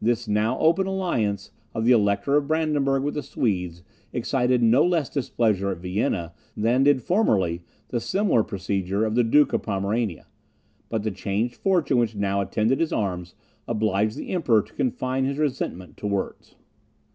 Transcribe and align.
This 0.00 0.26
now 0.26 0.58
open 0.60 0.86
alliance 0.86 1.50
of 1.74 1.84
the 1.84 1.92
Elector 1.92 2.36
of 2.36 2.48
Brandenburg 2.48 3.02
with 3.02 3.12
the 3.12 3.22
Swedes, 3.22 3.82
excited 4.14 4.62
no 4.62 4.82
less 4.82 5.10
displeasure 5.10 5.70
at 5.70 5.76
Vienna, 5.82 6.32
than 6.56 6.84
did 6.84 7.02
formerly 7.02 7.60
the 7.88 8.00
similar 8.00 8.42
procedure 8.42 9.04
of 9.04 9.14
the 9.14 9.22
Duke 9.22 9.52
of 9.52 9.60
Pomerania; 9.62 10.26
but 10.88 11.02
the 11.02 11.10
changed 11.10 11.56
fortune 11.56 11.98
which 11.98 12.14
now 12.16 12.40
attended 12.40 12.80
his 12.80 12.94
arms, 12.94 13.34
obliged 13.66 14.16
the 14.16 14.30
Emperor 14.30 14.62
to 14.62 14.72
confine 14.72 15.26
his 15.26 15.36
resentment 15.36 15.98
to 15.98 16.06
words. 16.06 16.54